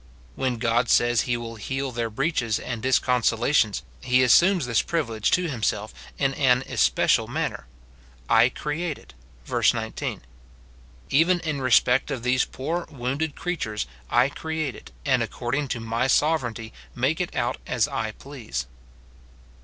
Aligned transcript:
When 0.33 0.57
God 0.57 0.89
says 0.89 1.21
he 1.21 1.37
will 1.37 1.57
heal 1.57 1.91
their 1.91 2.09
breaches 2.09 2.57
and 2.57 2.81
disconso 2.81 3.37
lations, 3.37 3.83
he 4.01 4.23
assumes 4.23 4.65
this 4.65 4.81
privilege 4.81 5.29
to 5.29 5.47
himself 5.47 5.93
in 6.17 6.33
an 6.33 6.63
espe 6.63 7.05
cial 7.05 7.27
manner: 7.29 7.67
"I 8.27 8.49
create 8.49 8.97
it," 8.97 9.13
verse 9.45 9.75
19;— 9.75 10.21
"Even 11.11 11.39
in 11.41 11.61
re 11.61 11.69
spect 11.69 12.09
of 12.09 12.23
these 12.23 12.45
poor 12.45 12.87
wounded 12.89 13.35
creatures 13.35 13.85
I 14.09 14.29
create 14.29 14.73
it, 14.73 14.91
and 15.05 15.21
according 15.21 15.67
to 15.67 15.79
my 15.79 16.07
sovereignty 16.07 16.73
make 16.95 17.21
it 17.21 17.35
out 17.35 17.57
as 17.67 17.87
I 17.87 18.13
please." 18.13 18.65